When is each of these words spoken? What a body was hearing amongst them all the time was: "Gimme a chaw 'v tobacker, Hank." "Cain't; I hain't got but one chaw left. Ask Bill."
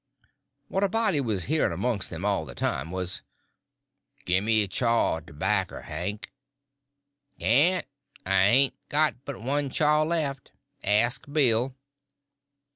What 0.67 0.83
a 0.83 0.89
body 0.89 1.21
was 1.21 1.43
hearing 1.43 1.71
amongst 1.71 2.09
them 2.09 2.25
all 2.25 2.43
the 2.43 2.55
time 2.55 2.89
was: 2.89 3.21
"Gimme 4.25 4.63
a 4.63 4.67
chaw 4.67 5.19
'v 5.19 5.27
tobacker, 5.27 5.83
Hank." 5.83 6.31
"Cain't; 7.39 7.85
I 8.25 8.33
hain't 8.45 8.89
got 8.89 9.23
but 9.25 9.39
one 9.43 9.69
chaw 9.69 10.01
left. 10.01 10.53
Ask 10.83 11.31
Bill." 11.31 11.75